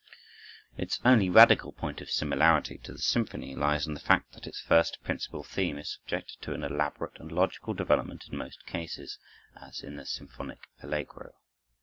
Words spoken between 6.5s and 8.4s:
an elaborate and logical development in